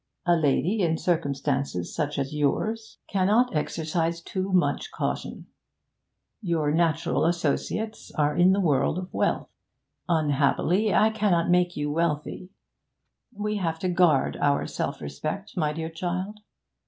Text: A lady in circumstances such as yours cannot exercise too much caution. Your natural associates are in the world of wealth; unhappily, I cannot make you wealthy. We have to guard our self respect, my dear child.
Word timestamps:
A 0.25 0.35
lady 0.35 0.79
in 0.81 0.97
circumstances 0.97 1.93
such 1.93 2.17
as 2.17 2.33
yours 2.33 2.97
cannot 3.07 3.55
exercise 3.55 4.19
too 4.19 4.51
much 4.51 4.89
caution. 4.89 5.45
Your 6.41 6.71
natural 6.71 7.23
associates 7.27 8.11
are 8.17 8.35
in 8.35 8.51
the 8.51 8.59
world 8.59 8.97
of 8.97 9.13
wealth; 9.13 9.51
unhappily, 10.09 10.91
I 10.91 11.11
cannot 11.11 11.51
make 11.51 11.77
you 11.77 11.91
wealthy. 11.91 12.49
We 13.31 13.57
have 13.57 13.77
to 13.77 13.89
guard 13.89 14.37
our 14.37 14.65
self 14.65 15.01
respect, 15.01 15.55
my 15.55 15.71
dear 15.71 15.91
child. 15.91 16.39